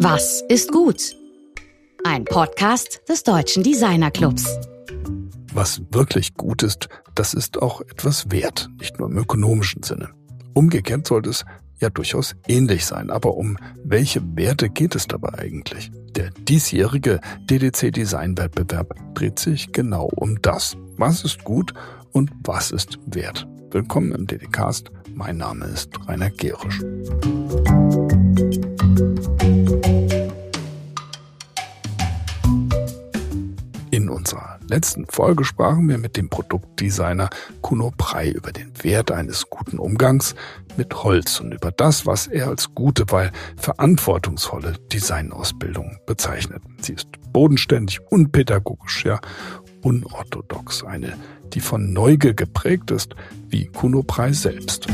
[0.00, 1.16] Was ist gut?
[2.04, 4.46] Ein Podcast des Deutschen Designer Clubs.
[5.52, 10.10] Was wirklich gut ist, das ist auch etwas wert, nicht nur im ökonomischen Sinne.
[10.54, 11.44] Umgekehrt sollte es
[11.80, 13.10] ja durchaus ähnlich sein.
[13.10, 15.90] Aber um welche Werte geht es dabei eigentlich?
[16.14, 17.18] Der diesjährige
[17.50, 20.76] DDC Design Wettbewerb dreht sich genau um das.
[20.96, 21.74] Was ist gut
[22.12, 23.48] und was ist wert?
[23.72, 24.92] Willkommen im DDcast.
[25.12, 26.80] Mein Name ist Rainer Gerisch.
[34.18, 37.30] Unserer letzten Folge sprachen wir mit dem Produktdesigner
[37.62, 40.34] Kuno Prey über den Wert eines guten Umgangs
[40.76, 46.62] mit Holz und über das, was er als gute, weil verantwortungsvolle Designausbildung bezeichnet.
[46.80, 49.20] Sie ist bodenständig, unpädagogisch, ja,
[49.82, 50.82] unorthodox.
[50.82, 51.16] Eine,
[51.54, 53.14] die von Neugier geprägt ist,
[53.48, 54.88] wie Kuno Prey selbst.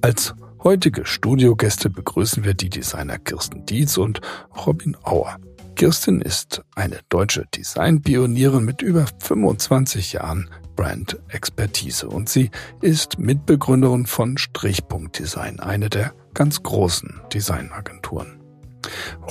[0.00, 0.34] Als
[0.68, 4.20] heutige Studiogäste begrüßen wir die Designer Kirsten Dietz und
[4.66, 5.38] Robin Auer.
[5.76, 12.50] Kirsten ist eine deutsche Designpionierin mit über 25 Jahren Brand-Expertise und sie
[12.82, 18.37] ist Mitbegründerin von Strichpunkt Design, eine der ganz großen Designagenturen.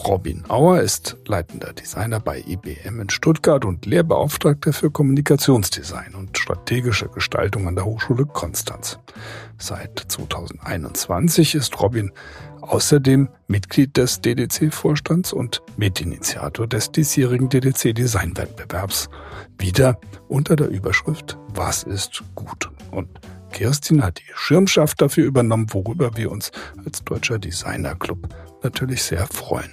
[0.07, 7.09] Robin Auer ist leitender Designer bei IBM in Stuttgart und Lehrbeauftragter für Kommunikationsdesign und strategische
[7.09, 8.99] Gestaltung an der Hochschule Konstanz.
[9.57, 12.11] Seit 2021 ist Robin
[12.61, 19.09] außerdem Mitglied des DDC-Vorstands und Mitinitiator des diesjährigen DDC-Design-Wettbewerbs.
[19.57, 22.69] Wieder unter der Überschrift Was ist gut?
[22.91, 23.09] Und
[23.51, 26.51] Kirstin hat die Schirmschaft dafür übernommen, worüber wir uns
[26.85, 28.29] als Deutscher Designer-Club
[28.63, 29.71] natürlich sehr freuen.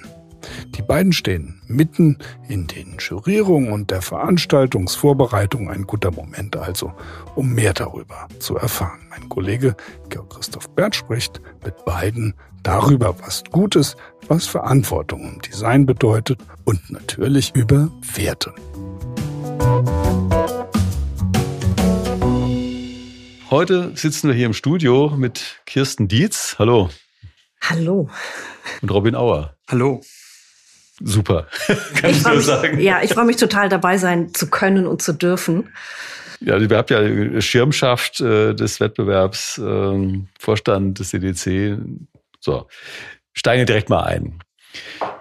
[0.77, 5.71] Die beiden stehen mitten in den Jurierungen und der Veranstaltungsvorbereitung.
[5.71, 6.93] Ein guter Moment also,
[7.35, 9.01] um mehr darüber zu erfahren.
[9.11, 9.77] Mein Kollege
[10.09, 13.97] Georg Christoph Bert spricht mit beiden darüber, was Gutes,
[14.29, 18.53] was Verantwortung im Design bedeutet und natürlich über Werte.
[23.55, 26.57] Heute sitzen wir hier im Studio mit Kirsten Dietz.
[26.59, 26.91] Hallo.
[27.61, 28.11] Hallo.
[28.83, 29.55] Und Robin Auer.
[29.71, 30.01] Hallo.
[31.01, 31.47] Super,
[31.95, 32.81] kann ich, ich nur mich, sagen.
[32.81, 35.69] Ja, ich freue mich total dabei sein zu können und zu dürfen.
[36.41, 41.79] Ja, ihr habt ja Schirmschaft äh, des Wettbewerbs, äh, Vorstand des CDC.
[42.41, 42.67] So,
[43.35, 44.41] steigen direkt mal ein.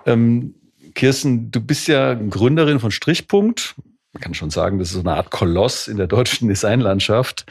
[0.08, 0.56] Ähm,
[0.96, 3.76] Kirsten, du bist ja Gründerin von Strichpunkt.
[4.14, 7.46] Man kann schon sagen, das ist so eine Art Koloss in der deutschen Designlandschaft.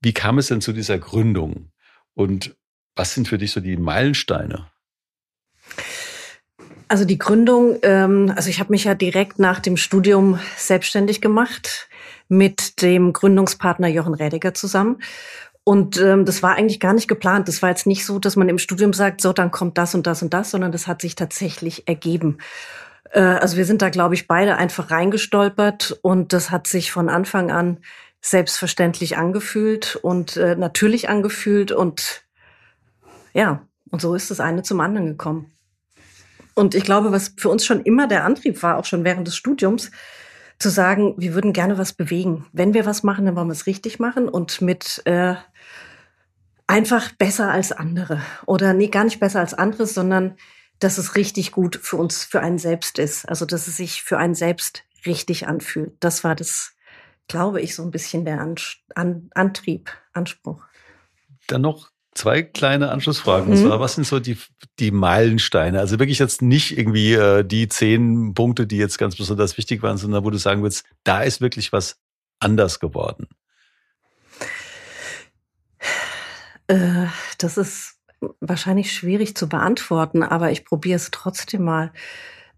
[0.00, 1.70] Wie kam es denn zu dieser Gründung?
[2.14, 2.56] Und
[2.94, 4.70] was sind für dich so die Meilensteine?
[6.88, 11.88] Also die Gründung, ähm, also ich habe mich ja direkt nach dem Studium selbstständig gemacht
[12.28, 14.98] mit dem Gründungspartner Jochen Rädiger zusammen.
[15.64, 17.48] Und ähm, das war eigentlich gar nicht geplant.
[17.48, 20.06] Das war jetzt nicht so, dass man im Studium sagt, so, dann kommt das und
[20.06, 22.38] das und das, sondern das hat sich tatsächlich ergeben.
[23.10, 27.08] Äh, also wir sind da, glaube ich, beide einfach reingestolpert und das hat sich von
[27.08, 27.78] Anfang an
[28.26, 32.24] selbstverständlich angefühlt und äh, natürlich angefühlt und
[33.32, 35.52] ja, und so ist das eine zum anderen gekommen.
[36.54, 39.36] Und ich glaube, was für uns schon immer der Antrieb war, auch schon während des
[39.36, 39.90] Studiums,
[40.58, 42.46] zu sagen, wir würden gerne was bewegen.
[42.52, 45.34] Wenn wir was machen, dann wollen wir es richtig machen und mit äh,
[46.66, 48.22] einfach besser als andere.
[48.46, 50.36] Oder nee, gar nicht besser als andere, sondern
[50.78, 53.28] dass es richtig gut für uns, für einen selbst ist.
[53.28, 55.92] Also dass es sich für einen selbst richtig anfühlt.
[56.00, 56.72] Das war das,
[57.28, 58.56] glaube ich, so ein bisschen der An
[58.94, 60.64] An Antrieb, Anspruch.
[61.48, 63.52] Dann noch zwei kleine Anschlussfragen.
[63.52, 63.66] Und mhm.
[63.66, 64.38] zwar, was sind so die,
[64.78, 65.78] die Meilensteine?
[65.78, 69.98] Also wirklich jetzt nicht irgendwie äh, die zehn Punkte, die jetzt ganz besonders wichtig waren,
[69.98, 71.98] sondern wo du sagen willst, da ist wirklich was
[72.40, 73.28] anders geworden.
[76.68, 77.06] Äh,
[77.38, 77.96] das ist
[78.40, 81.92] wahrscheinlich schwierig zu beantworten, aber ich probiere es trotzdem mal.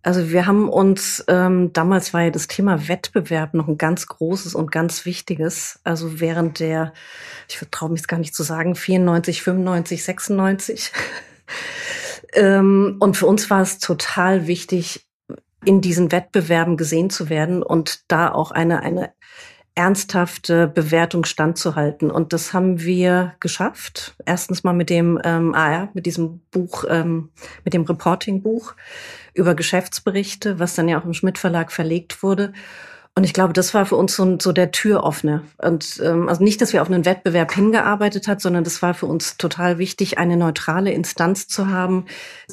[0.03, 4.55] Also wir haben uns, ähm, damals war ja das Thema Wettbewerb noch ein ganz großes
[4.55, 5.81] und ganz wichtiges.
[5.85, 6.93] Also während der,
[7.49, 10.93] ich traue mich gar nicht zu sagen, 94, 95, 96.
[12.35, 15.05] ähm, und für uns war es total wichtig,
[15.65, 19.13] in diesen Wettbewerben gesehen zu werden und da auch eine, eine
[19.79, 22.11] ernsthafte Bewertung standzuhalten.
[22.11, 24.17] Und das haben wir geschafft.
[24.27, 27.29] Erstens mal mit dem ähm, AR, mit diesem Buch, ähm,
[27.65, 28.75] mit dem Reporting-Buch
[29.35, 32.53] über Geschäftsberichte, was dann ja auch im Schmidt Verlag verlegt wurde.
[33.15, 35.45] Und ich glaube, das war für uns so, so der Türoffner.
[35.59, 39.07] Und ähm, also nicht, dass wir auf einen Wettbewerb hingearbeitet hat, sondern das war für
[39.07, 42.07] uns total wichtig, eine neutrale Instanz zu haben,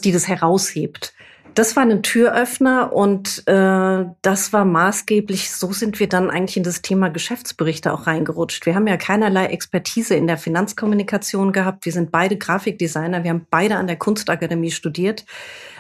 [0.04, 1.16] die das heraushebt
[1.56, 6.64] Das war ein Türöffner und äh, das war maßgeblich, so sind wir dann eigentlich in
[6.64, 8.66] das Thema Geschäftsberichte auch reingerutscht.
[8.66, 11.86] Wir haben ja keinerlei Expertise in der Finanzkommunikation gehabt.
[11.86, 15.26] Wir sind beide Grafikdesigner, wir haben beide an der Kunstakademie studiert,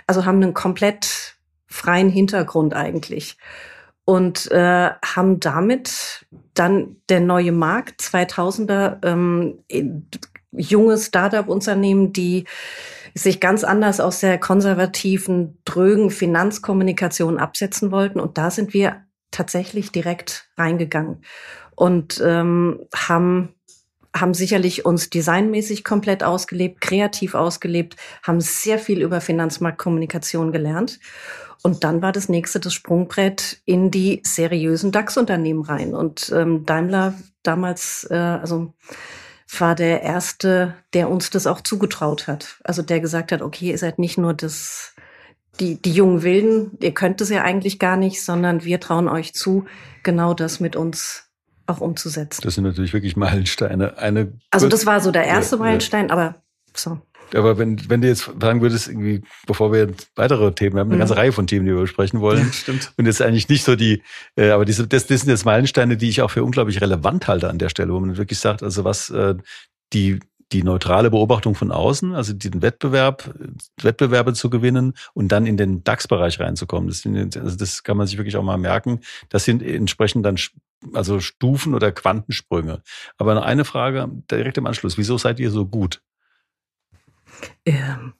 [0.07, 1.35] also haben einen komplett
[1.67, 3.37] freien Hintergrund eigentlich
[4.05, 9.59] und äh, haben damit dann der neue Markt 2000er ähm,
[10.51, 12.45] junge Startup-Unternehmen, die
[13.17, 18.19] sich ganz anders aus der konservativen, drögen Finanzkommunikation absetzen wollten.
[18.19, 21.23] Und da sind wir tatsächlich direkt reingegangen
[21.75, 23.55] und ähm, haben
[24.15, 31.01] haben sicherlich uns designmäßig komplett ausgelebt, kreativ ausgelebt, haben sehr viel über Finanzmarktkommunikation gelernt.
[31.63, 35.93] Und dann war das nächste das Sprungbrett in die seriösen DAX-Unternehmen rein.
[35.93, 38.73] Und ähm, Daimler damals, äh, also
[39.61, 42.59] war der erste, der uns das auch zugetraut hat.
[42.63, 44.95] Also der gesagt hat, okay, ihr seid nicht nur das,
[45.59, 49.33] die, die jungen Wilden, ihr könnt es ja eigentlich gar nicht, sondern wir trauen euch
[49.33, 49.65] zu,
[50.03, 51.29] genau das mit uns
[51.67, 52.41] auch umzusetzen.
[52.43, 53.97] Das sind natürlich wirklich Meilensteine.
[53.97, 56.35] Eine also das war so der erste ja, Meilenstein, aber
[56.75, 56.99] so.
[57.33, 60.95] Aber wenn, wenn du jetzt sagen würdest, irgendwie, bevor wir weitere Themen, wir haben eine
[60.95, 60.99] mhm.
[60.99, 62.47] ganze Reihe von Themen, die wir besprechen wollen.
[62.47, 62.93] Ja, stimmt.
[62.97, 64.03] Und jetzt eigentlich nicht so die,
[64.35, 67.49] äh, aber diese, das, das sind jetzt Meilensteine, die ich auch für unglaublich relevant halte
[67.49, 69.35] an der Stelle, wo man wirklich sagt, also was äh,
[69.93, 70.19] die
[70.51, 73.33] die neutrale Beobachtung von außen, also den Wettbewerb,
[73.81, 76.87] Wettbewerbe zu gewinnen und dann in den DAX-Bereich reinzukommen.
[76.87, 78.99] Das, sind, also das kann man sich wirklich auch mal merken.
[79.29, 80.37] Das sind entsprechend dann
[80.93, 82.81] also Stufen oder Quantensprünge.
[83.17, 84.97] Aber eine Frage direkt im Anschluss.
[84.97, 86.01] Wieso seid ihr so gut?
[87.65, 88.13] Ähm,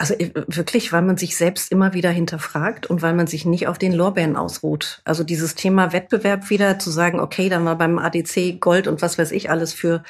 [0.00, 3.66] also äh, wirklich, weil man sich selbst immer wieder hinterfragt und weil man sich nicht
[3.66, 5.02] auf den Lorbeeren ausruht.
[5.04, 9.18] Also dieses Thema Wettbewerb wieder zu sagen, okay, dann war beim ADC Gold und was
[9.18, 10.04] weiß ich alles für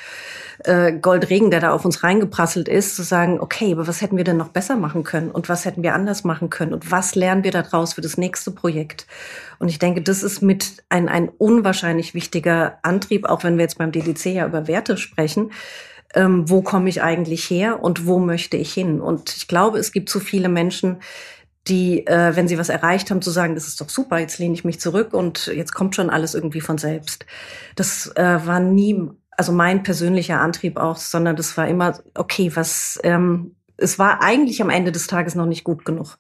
[0.64, 4.24] äh, Goldregen, der da auf uns reingeprasselt ist, zu sagen, okay, aber was hätten wir
[4.24, 7.42] denn noch besser machen können und was hätten wir anders machen können und was lernen
[7.42, 9.06] wir daraus für das nächste Projekt?
[9.58, 13.78] Und ich denke, das ist mit ein, ein unwahrscheinlich wichtiger Antrieb, auch wenn wir jetzt
[13.78, 15.50] beim DDC ja über Werte sprechen,
[16.14, 19.00] ähm, wo komme ich eigentlich her und wo möchte ich hin.
[19.00, 20.98] Und ich glaube, es gibt zu viele Menschen,
[21.68, 24.54] die, äh, wenn sie was erreicht haben, zu sagen, das ist doch super, jetzt lehne
[24.54, 27.26] ich mich zurück und jetzt kommt schon alles irgendwie von selbst.
[27.76, 32.98] Das äh, war nie, also mein persönlicher Antrieb auch, sondern das war immer, okay, was,
[33.02, 36.18] ähm, es war eigentlich am Ende des Tages noch nicht gut genug.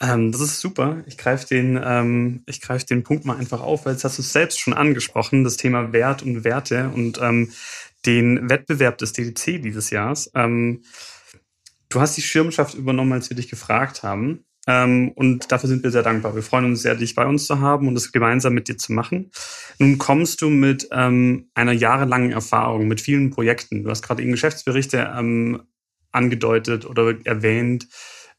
[0.00, 1.02] Ähm, das ist super.
[1.06, 4.22] Ich greife den, ähm, ich greife den Punkt mal einfach auf, weil jetzt hast du
[4.22, 6.90] es selbst schon angesprochen, das Thema Wert und Werte.
[6.94, 7.50] Und ähm,
[8.06, 10.30] den Wettbewerb des DDC dieses Jahres.
[10.34, 10.82] Ähm,
[11.88, 14.44] du hast die Schirmschaft übernommen, als wir dich gefragt haben.
[14.66, 16.34] Ähm, und dafür sind wir sehr dankbar.
[16.34, 18.92] Wir freuen uns sehr, dich bei uns zu haben und es gemeinsam mit dir zu
[18.92, 19.30] machen.
[19.78, 23.84] Nun kommst du mit ähm, einer jahrelangen Erfahrung, mit vielen Projekten.
[23.84, 25.62] Du hast gerade eben Geschäftsberichte ähm,
[26.12, 27.88] angedeutet oder erwähnt.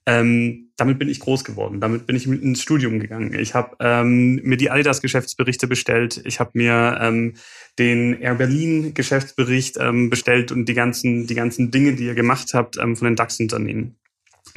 [0.08, 1.80] Ähm, damit bin ich groß geworden.
[1.80, 3.38] Damit bin ich ins Studium gegangen.
[3.38, 6.22] Ich habe ähm, mir die Adidas-Geschäftsberichte bestellt.
[6.26, 7.36] Ich habe mir ähm,
[7.78, 12.78] den Air Berlin-Geschäftsbericht ähm, bestellt und die ganzen, die ganzen Dinge, die ihr gemacht habt
[12.78, 13.98] ähm, von den DAX-Unternehmen.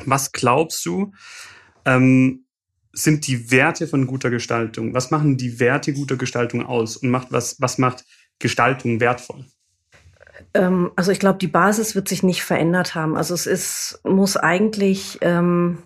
[0.06, 1.12] Was glaubst du,
[1.85, 2.47] ähm,
[2.93, 4.94] sind die Werte von guter Gestaltung?
[4.94, 8.05] Was machen die Werte guter Gestaltung aus und macht was, was macht
[8.38, 9.44] Gestaltung wertvoll?
[10.55, 13.17] Ähm, also ich glaube, die Basis wird sich nicht verändert haben.
[13.17, 15.79] Also es ist, muss eigentlich, ähm,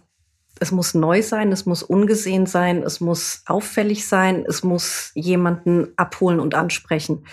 [0.61, 5.89] es muss neu sein, es muss ungesehen sein, es muss auffällig sein, es muss jemanden
[5.97, 7.25] abholen und ansprechen.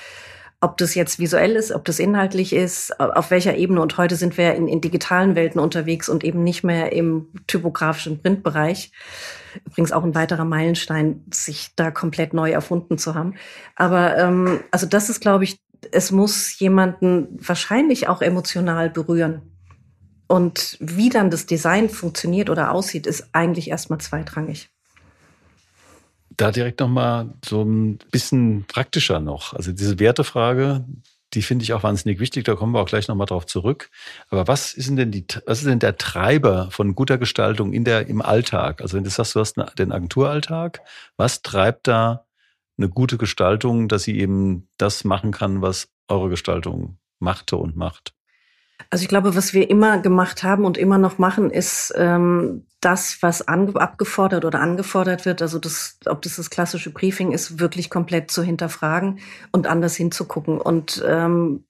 [0.62, 3.82] Ob das jetzt visuell ist, ob das inhaltlich ist, auf welcher Ebene.
[3.82, 8.22] Und heute sind wir in, in digitalen Welten unterwegs und eben nicht mehr im typografischen
[8.22, 8.92] Printbereich.
[9.66, 13.36] Übrigens auch ein weiterer Meilenstein, sich da komplett neu erfunden zu haben.
[13.76, 15.60] Aber ähm, also das ist, glaube ich,
[15.92, 19.42] es muss jemanden wahrscheinlich auch emotional berühren.
[20.28, 24.70] Und wie dann das Design funktioniert oder aussieht, ist eigentlich erstmal zweitrangig.
[26.38, 29.54] Da direkt nochmal so ein bisschen praktischer noch.
[29.54, 30.84] Also diese Wertefrage,
[31.34, 32.44] die finde ich auch wahnsinnig wichtig.
[32.44, 33.90] Da kommen wir auch gleich nochmal drauf zurück.
[34.30, 38.08] Aber was ist denn die, was ist denn der Treiber von guter Gestaltung in der,
[38.08, 38.82] im Alltag?
[38.82, 40.82] Also wenn du sagst, du hast den Agenturalltag,
[41.18, 42.26] was treibt da
[42.78, 48.14] eine gute Gestaltung, dass sie eben das machen kann, was eure Gestaltung machte und macht?
[48.90, 53.18] Also ich glaube, was wir immer gemacht haben und immer noch machen, ist ähm, das,
[53.22, 58.32] was abgefordert oder angefordert wird, also das, ob das das klassische Briefing ist, wirklich komplett
[58.32, 59.20] zu hinterfragen
[59.52, 61.64] und anders hinzugucken und ähm,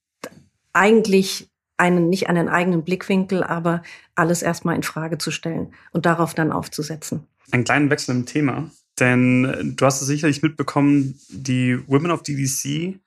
[0.74, 3.84] eigentlich einen nicht einen eigenen Blickwinkel, aber
[4.16, 7.28] alles erstmal in Frage zu stellen und darauf dann aufzusetzen.
[7.52, 8.72] Einen kleinen Wechsel im Thema.
[9.00, 13.00] Denn äh, du hast es sicherlich mitbekommen, die Women of DDC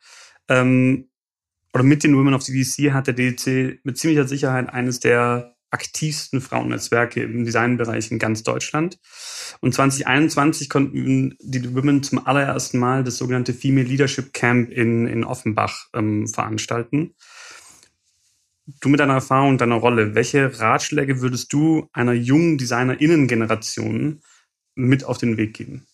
[0.48, 1.08] ähm,
[1.72, 6.40] oder mit den Women of DDC hat der DDC mit ziemlicher Sicherheit eines der aktivsten
[6.40, 8.98] Frauennetzwerke im Designbereich in ganz Deutschland.
[9.60, 15.24] Und 2021 konnten die Women zum allerersten Mal das sogenannte Female Leadership Camp in, in
[15.24, 17.14] Offenbach ähm, veranstalten.
[18.80, 24.20] Du mit deiner Erfahrung deiner Rolle, welche Ratschläge würdest du einer jungen Designerinnen-Generation
[24.78, 25.86] mit auf den Weg geben?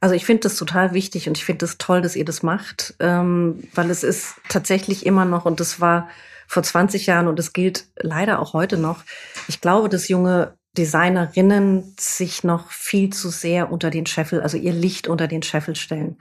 [0.00, 2.42] Also ich finde das total wichtig und ich finde es das toll, dass ihr das
[2.42, 6.08] macht, ähm, weil es ist tatsächlich immer noch, und das war
[6.46, 9.04] vor 20 Jahren und es gilt leider auch heute noch,
[9.48, 14.72] ich glaube, dass junge Designerinnen sich noch viel zu sehr unter den Scheffel, also ihr
[14.72, 16.18] Licht unter den Scheffel stellen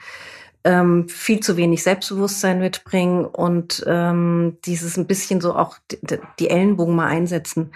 [0.63, 6.00] ähm, viel zu wenig Selbstbewusstsein mitbringen und ähm, dieses ein bisschen so auch die,
[6.39, 7.74] die Ellenbogen mal einsetzen,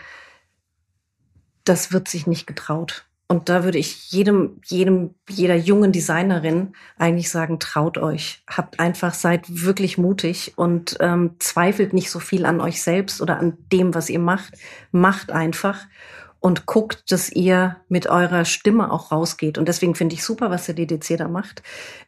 [1.63, 3.05] das wird sich nicht getraut.
[3.29, 8.41] Und da würde ich jedem, jedem, jeder jungen Designerin eigentlich sagen, traut euch.
[8.47, 13.37] Habt einfach, seid wirklich mutig und ähm, zweifelt nicht so viel an euch selbst oder
[13.37, 14.53] an dem, was ihr macht.
[14.91, 15.87] Macht einfach
[16.39, 19.57] und guckt, dass ihr mit eurer Stimme auch rausgeht.
[19.57, 21.63] Und deswegen finde ich super, was der DDC da macht,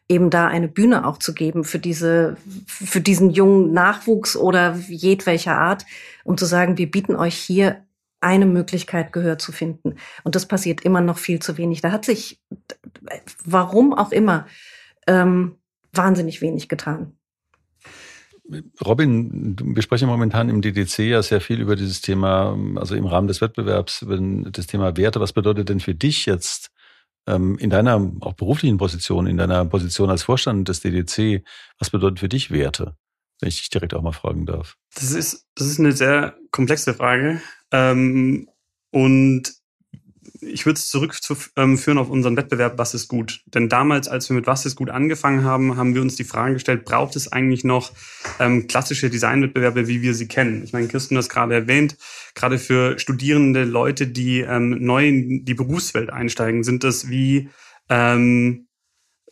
[0.08, 5.58] eben da eine Bühne auch zu geben für diese, für diesen jungen Nachwuchs oder jedwelcher
[5.58, 5.84] Art,
[6.24, 7.84] um zu sagen, wir bieten euch hier
[8.20, 9.96] eine Möglichkeit, Gehör zu finden.
[10.24, 11.80] Und das passiert immer noch viel zu wenig.
[11.80, 12.40] Da hat sich,
[13.44, 14.46] warum auch immer,
[15.06, 15.56] ähm,
[15.92, 17.16] wahnsinnig wenig getan.
[18.84, 23.28] Robin, wir sprechen momentan im DDC ja sehr viel über dieses Thema, also im Rahmen
[23.28, 25.20] des Wettbewerbs, über das Thema Werte.
[25.20, 26.70] Was bedeutet denn für dich jetzt
[27.26, 31.44] ähm, in deiner auch beruflichen Position, in deiner Position als Vorstand des DDC,
[31.78, 32.96] was bedeutet für dich Werte?
[33.40, 34.76] Wenn ich dich direkt auch mal fragen darf.
[34.94, 37.40] Das ist, das ist eine sehr komplexe Frage.
[37.72, 38.48] Ähm,
[38.90, 39.60] und
[40.42, 43.42] ich würde es zurückführen ähm, auf unseren Wettbewerb Was ist gut?
[43.46, 46.54] Denn damals, als wir mit Was ist gut angefangen haben, haben wir uns die Frage
[46.54, 47.92] gestellt, braucht es eigentlich noch
[48.38, 50.62] ähm, klassische Designwettbewerbe, wie wir sie kennen?
[50.64, 51.96] Ich meine, Kirsten hat es gerade erwähnt,
[52.34, 57.50] gerade für studierende Leute, die ähm, neu in die Berufswelt einsteigen, sind das wie,
[57.88, 58.66] ähm,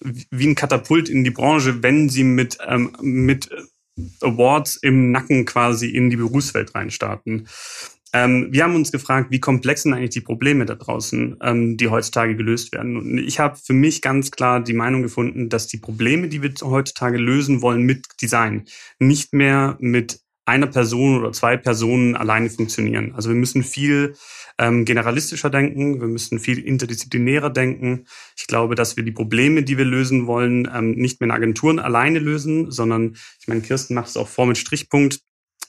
[0.00, 3.50] wie ein Katapult in die Branche, wenn sie mit, ähm, mit
[4.21, 7.49] Awards im Nacken quasi in die Berufswelt reinstarten.
[8.12, 11.88] Ähm, wir haben uns gefragt, wie komplex sind eigentlich die Probleme da draußen, ähm, die
[11.88, 12.97] heutzutage gelöst werden.
[12.97, 16.53] Und ich habe für mich ganz klar die Meinung gefunden, dass die Probleme, die wir
[16.62, 18.65] heutzutage lösen wollen mit Design,
[18.99, 23.12] nicht mehr mit einer Person oder zwei Personen alleine funktionieren.
[23.15, 24.15] Also wir müssen viel
[24.57, 28.07] ähm, generalistischer denken, wir müssen viel interdisziplinärer denken.
[28.35, 31.79] Ich glaube, dass wir die Probleme, die wir lösen wollen, ähm, nicht mehr in Agenturen
[31.79, 35.21] alleine lösen, sondern, ich meine, Kirsten macht es auch vor mit Strichpunkt.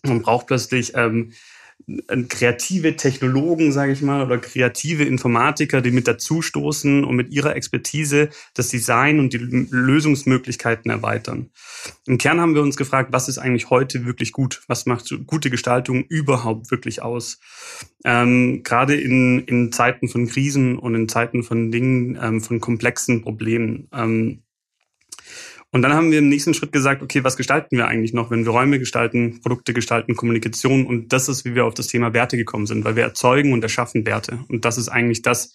[0.04, 1.34] Man braucht plötzlich ähm,
[2.28, 8.30] kreative Technologen, sage ich mal, oder kreative Informatiker, die mit dazustoßen und mit ihrer Expertise
[8.54, 11.50] das Design und die Lösungsmöglichkeiten erweitern.
[12.06, 14.62] Im Kern haben wir uns gefragt, was ist eigentlich heute wirklich gut?
[14.68, 17.40] Was macht gute Gestaltung überhaupt wirklich aus?
[18.06, 23.22] Ähm, gerade in, in Zeiten von Krisen und in Zeiten von Dingen, ähm, von komplexen
[23.22, 23.88] Problemen.
[23.94, 24.44] Ähm,
[25.72, 28.44] und dann haben wir im nächsten Schritt gesagt, okay, was gestalten wir eigentlich noch, wenn
[28.44, 30.88] wir Räume gestalten, Produkte gestalten, Kommunikation?
[30.88, 33.62] Und das ist, wie wir auf das Thema Werte gekommen sind, weil wir erzeugen und
[33.62, 34.40] erschaffen Werte.
[34.48, 35.54] Und das ist eigentlich das,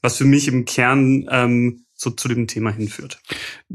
[0.00, 3.22] was für mich im Kern ähm, so zu dem Thema hinführt.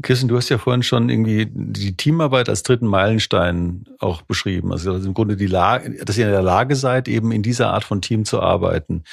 [0.02, 4.70] Kirsten, du hast ja vorhin schon irgendwie die Teamarbeit als dritten Meilenstein auch beschrieben.
[4.70, 7.84] Also im Grunde die Lage, dass ihr in der Lage seid, eben in dieser Art
[7.84, 9.04] von Team zu arbeiten.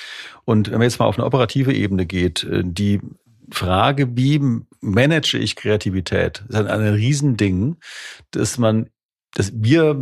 [0.43, 2.99] Und wenn man jetzt mal auf eine operative Ebene geht, äh, die
[3.51, 4.41] Frage, wie
[4.85, 6.43] manage ich Kreativität?
[6.47, 7.77] Das ist ein, ein Riesending,
[8.31, 8.89] dass man,
[9.33, 9.95] dass wir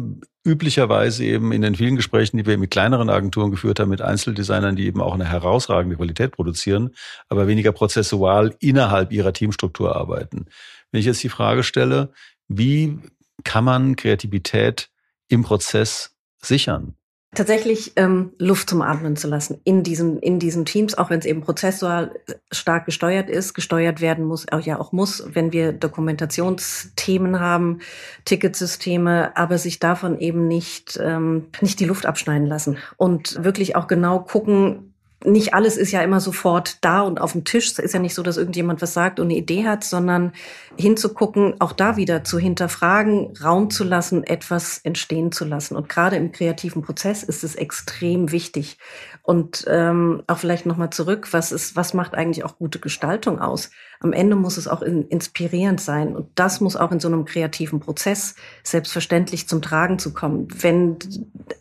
[0.46, 4.76] üblicherweise eben in den vielen Gesprächen, die wir mit kleineren Agenturen geführt haben, mit Einzeldesignern,
[4.76, 6.92] die eben auch eine herausragende Qualität produzieren,
[7.30, 10.46] aber weniger prozessual innerhalb ihrer Teamstruktur arbeiten.
[10.92, 12.12] Wenn ich jetzt die Frage stelle,
[12.50, 13.00] wie
[13.44, 14.90] kann man Kreativität
[15.30, 16.96] im Prozess sichern?
[17.36, 21.26] Tatsächlich ähm, Luft zum Atmen zu lassen in diesen, in diesen Teams, auch wenn es
[21.26, 22.12] eben prozessual
[22.52, 27.80] stark gesteuert ist, gesteuert werden muss, auch ja auch muss, wenn wir Dokumentationsthemen haben,
[28.26, 33.88] Ticketsysteme, aber sich davon eben nicht, ähm, nicht die Luft abschneiden lassen und wirklich auch
[33.88, 34.93] genau gucken,
[35.26, 37.72] nicht alles ist ja immer sofort da und auf dem Tisch.
[37.72, 40.34] Es ist ja nicht so, dass irgendjemand was sagt und eine Idee hat, sondern
[40.78, 45.76] hinzugucken, auch da wieder zu hinterfragen, Raum zu lassen, etwas entstehen zu lassen.
[45.76, 48.78] Und gerade im kreativen Prozess ist es extrem wichtig.
[49.22, 53.70] Und ähm, auch vielleicht nochmal zurück, was ist, was macht eigentlich auch gute Gestaltung aus?
[54.02, 56.16] Am Ende muss es auch in, inspirierend sein.
[56.16, 60.48] Und das muss auch in so einem kreativen Prozess selbstverständlich zum Tragen zu kommen.
[60.60, 60.98] Wenn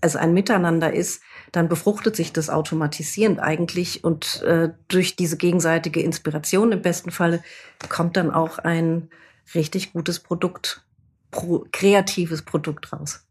[0.00, 6.00] es ein Miteinander ist, dann befruchtet sich das automatisierend eigentlich und äh, durch diese gegenseitige
[6.00, 7.42] Inspiration im besten Falle
[7.88, 9.10] kommt dann auch ein
[9.54, 10.82] richtig gutes Produkt,
[11.30, 13.26] pro, kreatives Produkt raus.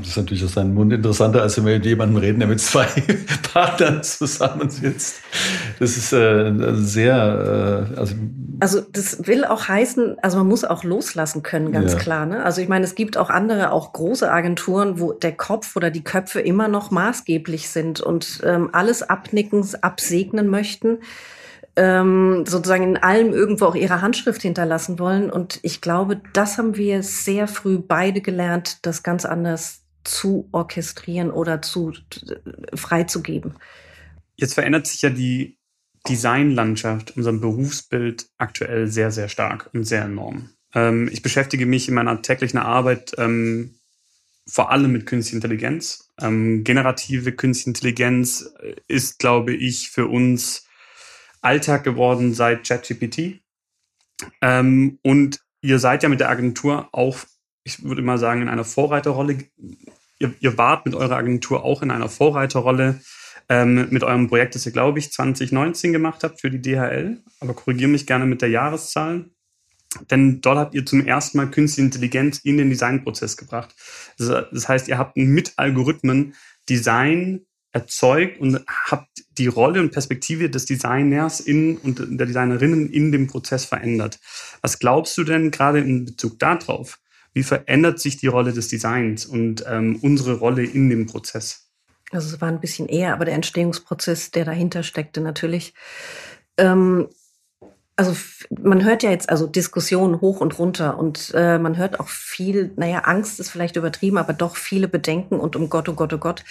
[0.00, 2.60] Das ist natürlich aus seinem Mund interessanter, als wenn wir mit jemandem reden, der mit
[2.60, 2.86] zwei
[3.52, 5.16] Partnern zusammensitzt.
[5.78, 8.14] Das ist äh, sehr, äh, also.
[8.60, 11.98] Also, das will auch heißen, also man muss auch loslassen können, ganz ja.
[11.98, 12.26] klar.
[12.26, 12.44] Ne?
[12.44, 16.04] Also, ich meine, es gibt auch andere, auch große Agenturen, wo der Kopf oder die
[16.04, 20.98] Köpfe immer noch maßgeblich sind und ähm, alles abnicken, absegnen möchten
[21.76, 25.30] ähm, sozusagen in allem irgendwo auch ihre Handschrift hinterlassen wollen.
[25.30, 31.30] Und ich glaube, das haben wir sehr früh beide gelernt, das ganz anders zu orchestrieren
[31.30, 31.92] oder zu
[32.74, 33.54] freizugeben.
[34.36, 35.58] Jetzt verändert sich ja die
[36.08, 40.50] Designlandschaft, unser Berufsbild aktuell sehr, sehr stark und sehr enorm.
[40.74, 43.76] Ähm, ich beschäftige mich in meiner täglichen Arbeit ähm,
[44.46, 46.10] vor allem mit künstlicher Intelligenz.
[46.20, 50.66] Ähm, generative künstliche Intelligenz äh, ist, glaube ich, für uns
[51.42, 53.42] Alltag geworden seit ChatGPT.
[54.40, 57.18] Ähm, und ihr seid ja mit der Agentur auch,
[57.64, 59.38] ich würde mal sagen, in einer Vorreiterrolle.
[60.18, 63.00] Ihr, ihr wart mit eurer Agentur auch in einer Vorreiterrolle
[63.48, 67.18] ähm, mit eurem Projekt, das ihr, glaube ich, 2019 gemacht habt für die DHL.
[67.40, 69.26] Aber korrigiere mich gerne mit der Jahreszahl.
[70.10, 73.74] Denn dort habt ihr zum ersten Mal künstliche Intelligenz in den Designprozess gebracht.
[74.18, 76.34] Das heißt, ihr habt mit Algorithmen
[76.68, 83.12] Design erzeugt und habt die Rolle und Perspektive des Designers in und der Designerinnen in
[83.12, 84.18] dem Prozess verändert.
[84.60, 86.98] Was glaubst du denn gerade in Bezug darauf?
[87.32, 91.70] Wie verändert sich die Rolle des Designs und ähm, unsere Rolle in dem Prozess?
[92.10, 95.72] Also es war ein bisschen eher, aber der Entstehungsprozess, der dahinter steckte, natürlich.
[96.58, 97.08] Ähm,
[97.96, 98.14] also
[98.50, 102.72] man hört ja jetzt also Diskussionen hoch und runter und äh, man hört auch viel,
[102.76, 106.18] naja, Angst ist vielleicht übertrieben, aber doch viele Bedenken und um Gott, oh Gott, oh
[106.18, 106.44] Gott.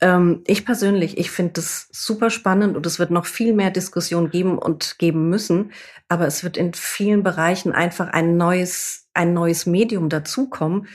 [0.00, 4.30] Ähm, ich persönlich, ich finde das super spannend und es wird noch viel mehr Diskussion
[4.30, 5.72] geben und geben müssen.
[6.08, 10.86] Aber es wird in vielen Bereichen einfach ein neues, ein neues Medium dazukommen,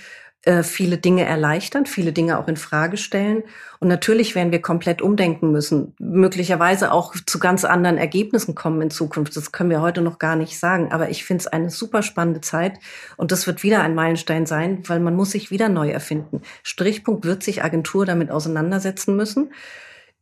[0.63, 3.43] viele Dinge erleichtern, viele Dinge auch in Frage stellen.
[3.79, 8.91] Und natürlich werden wir komplett umdenken müssen, möglicherweise auch zu ganz anderen Ergebnissen kommen in
[8.91, 9.37] Zukunft.
[9.37, 10.91] Das können wir heute noch gar nicht sagen.
[10.91, 12.79] Aber ich finde es eine super spannende Zeit
[13.15, 16.41] und das wird wieder ein Meilenstein sein, weil man muss sich wieder neu erfinden.
[16.61, 19.49] Strichpunkt wird sich Agentur damit auseinandersetzen müssen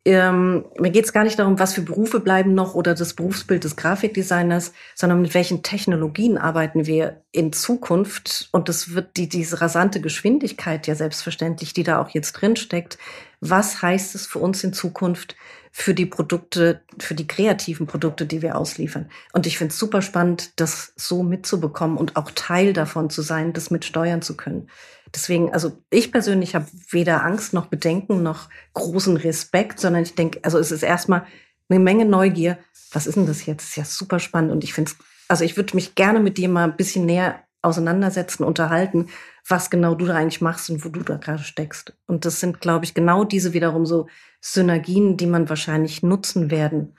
[0.03, 3.63] ähm, mir geht es gar nicht darum, was für Berufe bleiben noch oder das Berufsbild
[3.63, 8.49] des Grafikdesigners, sondern mit welchen Technologien arbeiten wir in Zukunft.
[8.51, 12.97] Und das wird die, diese rasante Geschwindigkeit ja selbstverständlich, die da auch jetzt drin steckt.
[13.41, 15.35] Was heißt es für uns in Zukunft
[15.71, 19.07] für die Produkte, für die kreativen Produkte, die wir ausliefern?
[19.33, 23.53] Und ich finde es super spannend, das so mitzubekommen und auch Teil davon zu sein,
[23.53, 24.67] das mitsteuern zu können.
[25.13, 30.39] Deswegen, also ich persönlich habe weder Angst noch Bedenken noch großen Respekt, sondern ich denke,
[30.43, 31.25] also es ist erstmal
[31.69, 32.57] eine Menge Neugier.
[32.91, 33.63] Was ist denn das jetzt?
[33.63, 34.97] Das ist ja super spannend und ich finde es,
[35.27, 39.09] also ich würde mich gerne mit dir mal ein bisschen näher auseinandersetzen, unterhalten,
[39.47, 41.93] was genau du da eigentlich machst und wo du da gerade steckst.
[42.07, 44.07] Und das sind, glaube ich, genau diese wiederum so
[44.39, 46.97] Synergien, die man wahrscheinlich nutzen werden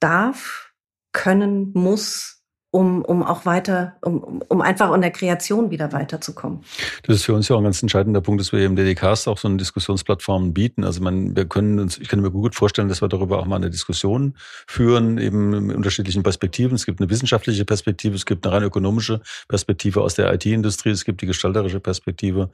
[0.00, 0.72] darf,
[1.12, 2.39] können, muss,
[2.72, 6.60] um, um auch weiter, um, um einfach in der Kreation wieder weiterzukommen.
[7.02, 9.38] Das ist für uns ja auch ein ganz entscheidender Punkt, dass wir im DDCast auch
[9.38, 10.84] so eine Diskussionsplattform bieten.
[10.84, 13.56] Also man, wir können uns, ich kann mir gut vorstellen, dass wir darüber auch mal
[13.56, 14.34] eine Diskussion
[14.68, 16.76] führen, eben in unterschiedlichen Perspektiven.
[16.76, 21.04] Es gibt eine wissenschaftliche Perspektive, es gibt eine rein ökonomische Perspektive aus der IT-Industrie, es
[21.04, 22.50] gibt die gestalterische Perspektive.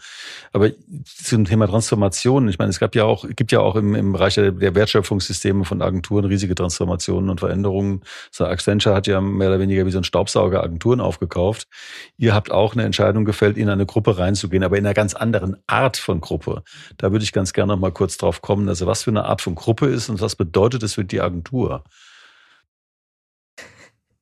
[0.55, 0.71] Aber
[1.05, 4.37] zum Thema Transformation, ich meine, es gab ja auch, gibt ja auch im, im Bereich
[4.37, 8.01] der, der Wertschöpfungssysteme von Agenturen riesige Transformationen und Veränderungen.
[8.31, 11.69] So Accenture hat ja mehr oder weniger wie so ein Staubsaugeragenturen aufgekauft.
[12.17, 15.57] Ihr habt auch eine Entscheidung gefällt, in eine Gruppe reinzugehen, aber in einer ganz anderen
[15.67, 16.63] Art von Gruppe.
[16.97, 18.69] Da würde ich ganz gerne noch mal kurz drauf kommen.
[18.69, 21.85] Also was für eine Art von Gruppe ist und was bedeutet es für die Agentur?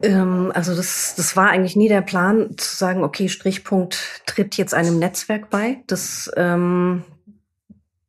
[0.03, 4.75] Ähm, also das, das war eigentlich nie der Plan, zu sagen, okay, Strichpunkt tritt jetzt
[4.75, 5.83] einem Netzwerk bei.
[5.87, 7.05] Das ähm,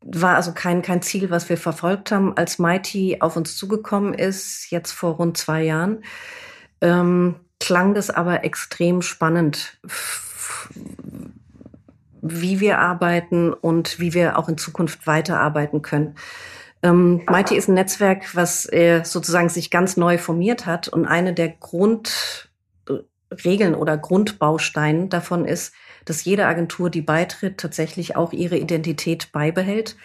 [0.02, 2.36] war also kein, kein Ziel, was wir verfolgt haben.
[2.38, 6.04] Als Mighty auf uns zugekommen ist, jetzt vor rund zwei Jahren,
[6.82, 7.36] ähm,
[7.66, 9.80] klang das aber extrem spannend,
[12.22, 16.14] wie wir arbeiten und wie wir auch in Zukunft weiterarbeiten können.
[16.84, 21.34] Ähm, Mighty ist ein Netzwerk, was äh, sozusagen sich ganz neu formiert hat und eine
[21.34, 22.54] der Grundregeln
[23.74, 25.74] oder Grundbausteine davon ist,
[26.06, 29.96] dass jede Agentur, die beitritt, tatsächlich auch ihre Identität beibehält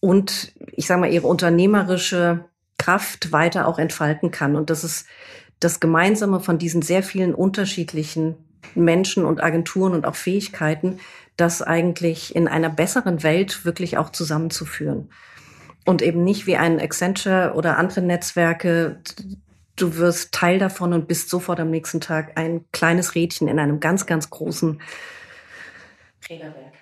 [0.00, 2.46] und ich sage mal ihre unternehmerische
[2.76, 4.56] Kraft weiter auch entfalten kann.
[4.56, 5.06] Und das ist
[5.60, 8.36] das Gemeinsame von diesen sehr vielen unterschiedlichen
[8.74, 10.98] Menschen und Agenturen und auch Fähigkeiten,
[11.36, 15.10] das eigentlich in einer besseren Welt wirklich auch zusammenzuführen.
[15.84, 19.00] Und eben nicht wie ein Accenture oder andere Netzwerke,
[19.76, 23.80] du wirst Teil davon und bist sofort am nächsten Tag ein kleines Rädchen in einem
[23.80, 24.80] ganz, ganz großen
[26.28, 26.73] Räderwerk.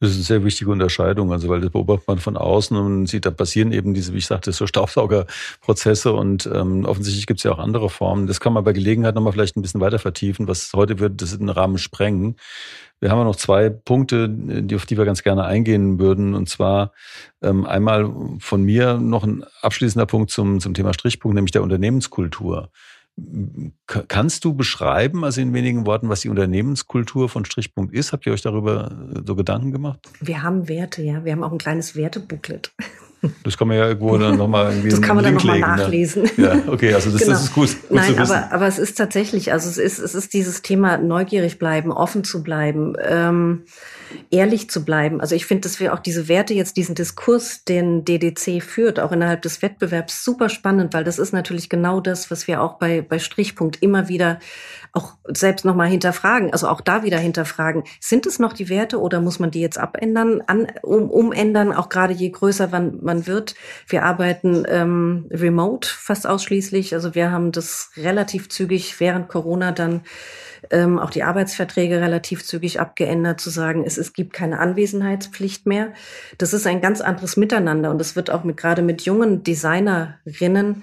[0.00, 3.26] Das ist eine sehr wichtige Unterscheidung, also weil das beobachtet man von außen und sieht,
[3.26, 7.52] da passieren eben diese, wie ich sagte, so Staubsaugerprozesse und ähm, offensichtlich gibt es ja
[7.52, 8.26] auch andere Formen.
[8.26, 11.32] Das kann man bei Gelegenheit nochmal vielleicht ein bisschen weiter vertiefen, was heute wird, das
[11.32, 12.36] in den Rahmen sprengen.
[13.00, 16.34] Wir haben ja noch zwei Punkte, die, auf die wir ganz gerne eingehen würden.
[16.34, 16.92] Und zwar
[17.42, 22.70] ähm, einmal von mir noch ein abschließender Punkt zum, zum Thema Strichpunkt, nämlich der Unternehmenskultur.
[23.86, 28.12] Kannst du beschreiben, also in wenigen Worten, was die Unternehmenskultur von Strichpunkt ist?
[28.12, 30.00] Habt ihr euch darüber äh, so Gedanken gemacht?
[30.20, 31.24] Wir haben Werte, ja.
[31.24, 32.72] Wir haben auch ein kleines Wertebooklet.
[33.44, 35.66] Das kann man ja irgendwo dann nochmal irgendwie Das kann man dann nochmal ne?
[35.66, 36.22] nachlesen.
[36.22, 36.30] Ne?
[36.36, 37.32] Ja, okay, also das, genau.
[37.32, 37.68] das ist gut.
[37.88, 41.58] gut Nein, aber, aber es ist tatsächlich, also es ist, es ist dieses Thema neugierig
[41.58, 42.94] bleiben, offen zu bleiben.
[43.02, 43.64] Ähm,
[44.30, 45.20] ehrlich zu bleiben.
[45.20, 49.12] Also ich finde, dass wir auch diese Werte jetzt, diesen Diskurs, den DDC führt, auch
[49.12, 53.02] innerhalb des Wettbewerbs, super spannend, weil das ist natürlich genau das, was wir auch bei,
[53.02, 54.38] bei Strichpunkt immer wieder
[54.92, 59.20] auch selbst nochmal hinterfragen, also auch da wieder hinterfragen, sind es noch die Werte oder
[59.20, 63.54] muss man die jetzt abändern, an, um, umändern, auch gerade je größer man, man wird.
[63.86, 70.02] Wir arbeiten ähm, remote fast ausschließlich, also wir haben das relativ zügig während Corona dann
[70.70, 75.92] ähm, auch die Arbeitsverträge relativ zügig abgeändert, zu sagen, es, es gibt keine Anwesenheitspflicht mehr.
[76.38, 80.82] Das ist ein ganz anderes Miteinander und das wird auch mit, gerade mit jungen Designerinnen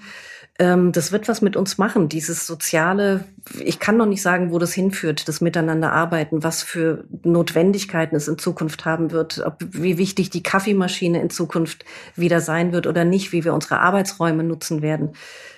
[0.60, 3.24] ähm, das wird was mit uns machen, dieses soziale,
[3.60, 8.26] ich kann noch nicht sagen, wo das hinführt, das Miteinander arbeiten, was für Notwendigkeiten es
[8.26, 11.84] in Zukunft haben wird, ob, wie wichtig die Kaffeemaschine in Zukunft
[12.16, 15.12] wieder sein wird oder nicht, wie wir unsere Arbeitsräume nutzen werden.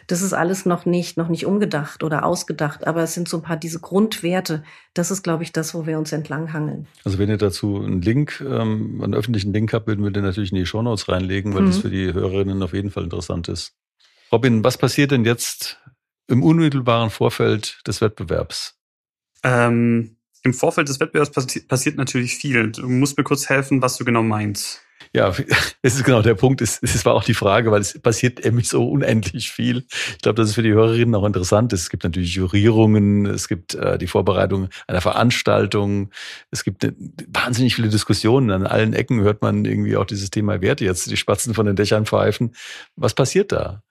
[0.06, 3.42] Das ist alles noch nicht, noch nicht umgedacht oder ausgedacht, aber es sind so ein
[3.42, 4.64] paar diese Grundwerte.
[4.92, 6.88] Das ist, glaube ich, das, wo wir uns entlanghangeln.
[7.04, 10.50] Also wenn ihr dazu einen Link, ähm, einen öffentlichen Link habt, würden wir den natürlich
[10.50, 11.66] in die Shownotes reinlegen, weil mhm.
[11.66, 13.72] das für die Hörerinnen auf jeden Fall interessant ist.
[14.32, 15.80] Robin, was passiert denn jetzt
[16.28, 18.78] im unmittelbaren Vorfeld des Wettbewerbs?
[19.42, 22.70] Ähm, Im Vorfeld des Wettbewerbs passi passiert natürlich viel.
[22.70, 24.82] Du musst mir kurz helfen, was du genau meinst.
[25.12, 25.34] Ja,
[25.82, 26.60] es ist genau der Punkt.
[26.60, 29.84] Es, es war auch die Frage, weil es passiert nämlich so unendlich viel.
[30.12, 31.72] Ich glaube, das ist für die Hörerinnen auch interessant.
[31.72, 36.10] Es gibt natürlich Jurierungen, es gibt äh, die Vorbereitung einer Veranstaltung,
[36.52, 36.94] es gibt eine,
[37.28, 38.52] wahnsinnig viele Diskussionen.
[38.52, 41.74] An allen Ecken hört man irgendwie auch dieses Thema Werte jetzt, die Spatzen von den
[41.74, 42.54] Dächern pfeifen.
[42.94, 43.82] Was passiert da?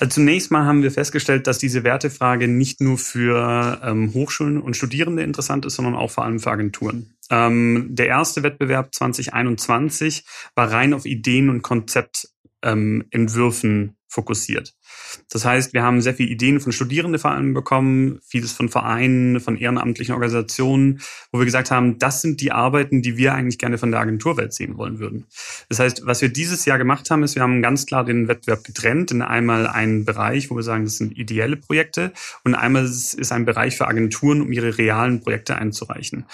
[0.00, 4.74] Also zunächst mal haben wir festgestellt, dass diese Wertefrage nicht nur für ähm, Hochschulen und
[4.74, 7.12] Studierende interessant ist, sondern auch vor allem für Agenturen.
[7.28, 14.74] Ähm, der erste Wettbewerb 2021 war rein auf Ideen und Konzeptentwürfen ähm, fokussiert.
[15.30, 19.38] Das heißt, wir haben sehr viele Ideen von Studierenden vor allem bekommen, vieles von Vereinen,
[19.38, 23.78] von ehrenamtlichen Organisationen, wo wir gesagt haben, das sind die Arbeiten, die wir eigentlich gerne
[23.78, 25.26] von der Agenturwelt sehen wollen würden.
[25.68, 28.64] Das heißt, was wir dieses Jahr gemacht haben, ist, wir haben ganz klar den Wettbewerb
[28.64, 33.30] getrennt in einmal einen Bereich, wo wir sagen, das sind ideelle Projekte und einmal ist
[33.30, 36.26] ein Bereich für Agenturen, um ihre realen Projekte einzureichen.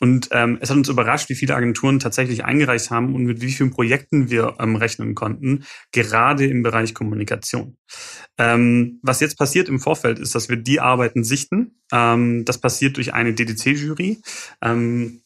[0.00, 3.52] Und ähm, es hat uns überrascht, wie viele Agenturen tatsächlich eingereicht haben und mit wie
[3.52, 7.76] vielen Projekten wir ähm, rechnen konnten, gerade im Bereich Kommunikation.
[8.36, 11.76] Ähm, was jetzt passiert im Vorfeld ist, dass wir die Arbeiten sichten.
[11.92, 14.20] Ähm, das passiert durch eine DDC-Jury.
[14.60, 15.20] Ähm,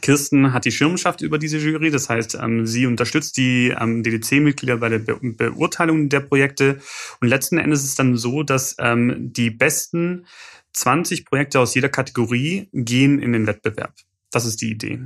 [0.00, 4.78] Kirsten hat die Schirmschaft über diese Jury, das heißt, ähm, sie unterstützt die ähm, DDC-Mitglieder
[4.78, 6.78] bei der Be Beurteilung der Projekte.
[7.20, 10.26] Und letzten Endes ist es dann so, dass ähm, die besten
[10.74, 13.94] 20 Projekte aus jeder Kategorie gehen in den Wettbewerb.
[14.30, 15.00] Das ist die Idee.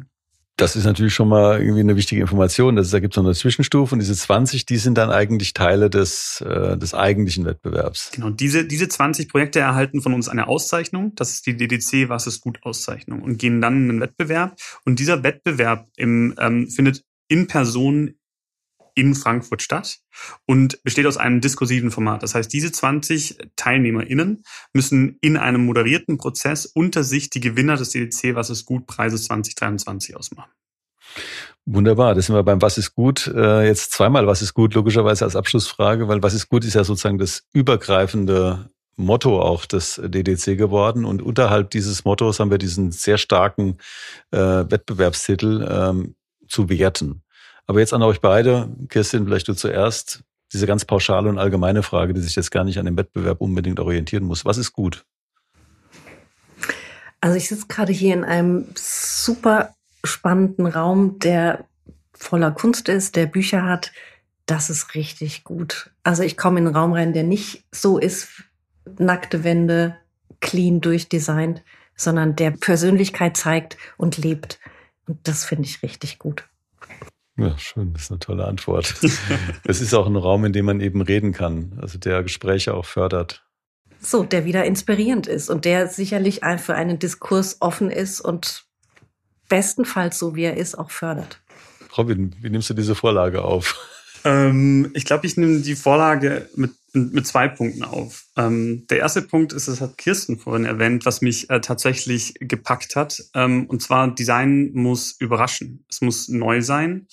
[0.58, 2.74] Das ist natürlich schon mal irgendwie eine wichtige Information.
[2.74, 5.88] Das, da gibt es noch eine Zwischenstufe und diese 20, die sind dann eigentlich Teile
[5.88, 8.10] des, äh, des eigentlichen Wettbewerbs.
[8.12, 11.12] Genau, diese, diese 20 Projekte erhalten von uns eine Auszeichnung.
[11.14, 14.56] Das ist die DDC Was ist gut Auszeichnung und gehen dann in den Wettbewerb.
[14.84, 18.14] Und dieser Wettbewerb im, ähm, findet in Person
[18.98, 20.00] in Frankfurt statt
[20.44, 22.24] und besteht aus einem diskursiven Format.
[22.24, 27.90] Das heißt, diese 20 TeilnehmerInnen müssen in einem moderierten Prozess unter sich die Gewinner des
[27.90, 30.50] DDC Was ist gut Preises 2023 ausmachen.
[31.64, 33.28] Wunderbar, das sind wir beim Was ist gut.
[33.28, 36.82] Äh, jetzt zweimal Was ist gut, logischerweise als Abschlussfrage, weil Was ist gut ist ja
[36.82, 41.04] sozusagen das übergreifende Motto auch des DDC geworden.
[41.04, 43.78] Und unterhalb dieses Mottos haben wir diesen sehr starken
[44.32, 46.16] äh, Wettbewerbstitel ähm,
[46.48, 47.22] zu werten.
[47.68, 52.14] Aber jetzt an euch beide, Kirstin, vielleicht du zuerst, diese ganz pauschale und allgemeine Frage,
[52.14, 54.46] die sich jetzt gar nicht an dem Wettbewerb unbedingt orientieren muss.
[54.46, 55.04] Was ist gut?
[57.20, 61.66] Also ich sitze gerade hier in einem super spannenden Raum, der
[62.14, 63.92] voller Kunst ist, der Bücher hat.
[64.46, 65.90] Das ist richtig gut.
[66.02, 68.44] Also ich komme in einen Raum rein, der nicht so ist,
[68.98, 69.94] nackte Wände,
[70.40, 71.62] clean durchdesignt,
[71.94, 74.58] sondern der Persönlichkeit zeigt und lebt.
[75.06, 76.48] Und das finde ich richtig gut.
[77.38, 78.94] Ja, schön, das ist eine tolle Antwort.
[79.64, 82.84] es ist auch ein Raum, in dem man eben reden kann, also der Gespräche auch
[82.84, 83.44] fördert.
[84.00, 88.64] So, der wieder inspirierend ist und der sicherlich für einen Diskurs offen ist und
[89.48, 91.40] bestenfalls so wie er ist auch fördert.
[91.96, 93.76] Robin, wie nimmst du diese Vorlage auf?
[94.24, 98.26] Ähm, ich glaube, ich nehme die Vorlage mit, mit zwei Punkten auf.
[98.36, 102.96] Ähm, der erste Punkt ist, das hat Kirsten vorhin erwähnt, was mich äh, tatsächlich gepackt
[102.96, 103.22] hat.
[103.34, 105.84] Ähm, und zwar, Design muss überraschen.
[105.88, 107.06] Es muss neu sein.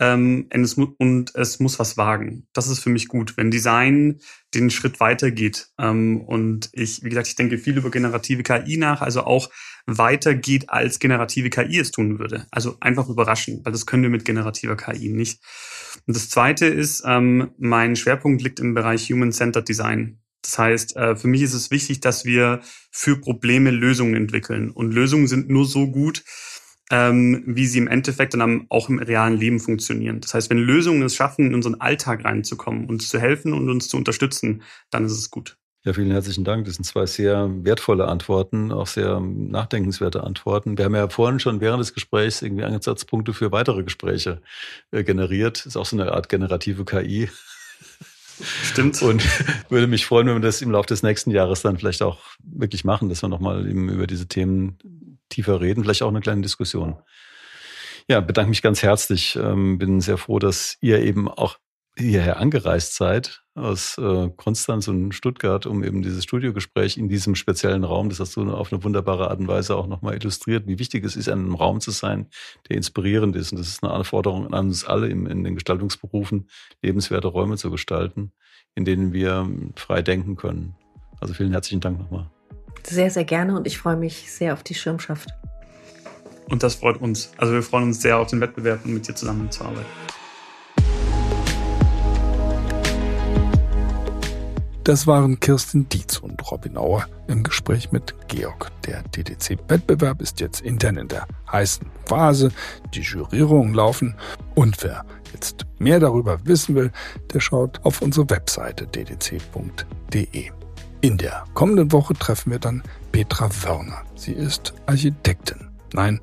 [0.00, 2.46] Ähm, und, es und es muss was wagen.
[2.52, 4.20] Das ist für mich gut, wenn Design
[4.54, 5.68] den Schritt weitergeht.
[5.78, 9.50] Ähm, und ich, wie gesagt, ich denke viel über generative KI nach, also auch
[9.86, 12.46] weitergeht, als generative KI es tun würde.
[12.50, 15.40] Also einfach überraschen, weil das können wir mit generativer KI nicht.
[16.06, 20.18] Und das Zweite ist, ähm, mein Schwerpunkt liegt im Bereich Human-Centered Design.
[20.42, 24.70] Das heißt, äh, für mich ist es wichtig, dass wir für Probleme Lösungen entwickeln.
[24.70, 26.22] Und Lösungen sind nur so gut,
[26.94, 30.20] ähm, wie sie im Endeffekt dann auch im realen Leben funktionieren.
[30.20, 33.88] Das heißt, wenn Lösungen es schaffen, in unseren Alltag reinzukommen, uns zu helfen und uns
[33.88, 35.56] zu unterstützen, dann ist es gut.
[35.82, 36.66] Ja, vielen herzlichen Dank.
[36.66, 40.78] Das sind zwei sehr wertvolle Antworten, auch sehr nachdenkenswerte Antworten.
[40.78, 44.40] Wir haben ja vorhin schon während des Gesprächs irgendwie Ansatzpunkte für weitere Gespräche
[44.92, 45.66] äh, generiert.
[45.66, 47.28] Ist auch so eine Art generative KI.
[48.62, 49.02] Stimmt.
[49.02, 49.22] Und
[49.68, 52.84] würde mich freuen, wenn wir das im Laufe des nächsten Jahres dann vielleicht auch wirklich
[52.84, 54.78] machen, dass wir nochmal eben über diese Themen
[55.34, 56.96] tiefer reden, vielleicht auch eine kleine Diskussion.
[58.08, 59.36] Ja, bedanke mich ganz herzlich.
[59.36, 61.58] Ähm, bin sehr froh, dass ihr eben auch
[61.96, 67.84] hierher angereist seid aus äh, Konstanz und Stuttgart, um eben dieses Studiogespräch in diesem speziellen
[67.84, 71.04] Raum, das hast du auf eine wunderbare Art und Weise auch nochmal illustriert, wie wichtig
[71.04, 72.26] es ist, in einem Raum zu sein,
[72.68, 73.52] der inspirierend ist.
[73.52, 76.48] Und das ist eine Anforderung an uns alle in, in den Gestaltungsberufen,
[76.82, 78.32] lebenswerte Räume zu gestalten,
[78.74, 80.74] in denen wir frei denken können.
[81.20, 82.33] Also vielen herzlichen Dank nochmal.
[82.86, 85.28] Sehr, sehr gerne und ich freue mich sehr auf die Schirmschaft.
[86.48, 87.32] Und das freut uns.
[87.38, 89.86] Also wir freuen uns sehr auf den Wettbewerb und mit dir zusammenzuarbeiten.
[94.84, 98.70] Das waren Kirsten Dietz und Robin Auer im Gespräch mit Georg.
[98.84, 102.50] Der DDC-Wettbewerb ist jetzt intern in der heißen Phase.
[102.92, 104.14] Die Jurierungen laufen.
[104.54, 106.92] Und wer jetzt mehr darüber wissen will,
[107.32, 110.50] der schaut auf unsere Webseite ddc.de.
[111.04, 114.04] In der kommenden Woche treffen wir dann Petra Wörner.
[114.16, 115.68] Sie ist Architektin.
[115.92, 116.18] Nein,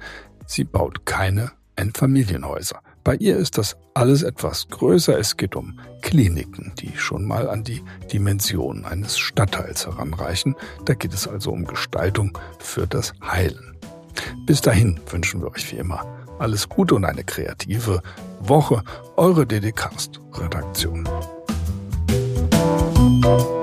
[0.48, 2.82] sie baut keine Einfamilienhäuser.
[3.04, 5.20] Bei ihr ist das alles etwas größer.
[5.20, 10.56] Es geht um Kliniken, die schon mal an die Dimension eines Stadtteils heranreichen.
[10.86, 13.78] Da geht es also um Gestaltung für das Heilen.
[14.48, 16.04] Bis dahin wünschen wir euch wie immer
[16.40, 18.02] alles Gute und eine kreative
[18.40, 18.82] Woche.
[19.16, 21.08] Eure DDcast Redaktion.
[23.22, 23.61] Musik